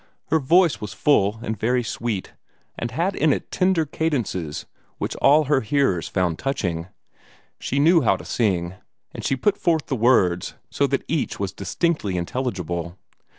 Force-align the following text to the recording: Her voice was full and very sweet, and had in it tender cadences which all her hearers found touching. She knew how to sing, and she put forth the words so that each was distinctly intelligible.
Her 0.29 0.39
voice 0.39 0.81
was 0.81 0.93
full 0.95 1.37
and 1.43 1.59
very 1.59 1.83
sweet, 1.83 2.33
and 2.75 2.89
had 2.89 3.15
in 3.15 3.31
it 3.31 3.51
tender 3.51 3.85
cadences 3.85 4.65
which 4.97 5.15
all 5.17 5.43
her 5.43 5.61
hearers 5.61 6.07
found 6.07 6.39
touching. 6.39 6.87
She 7.59 7.77
knew 7.77 8.01
how 8.01 8.15
to 8.17 8.25
sing, 8.25 8.73
and 9.13 9.23
she 9.23 9.35
put 9.35 9.59
forth 9.59 9.85
the 9.85 9.95
words 9.95 10.55
so 10.71 10.87
that 10.87 11.05
each 11.07 11.39
was 11.39 11.53
distinctly 11.53 12.17
intelligible. 12.17 12.97